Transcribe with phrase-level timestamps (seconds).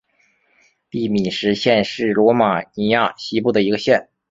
[0.89, 4.09] 蒂米什县是罗马尼亚西部的一个县。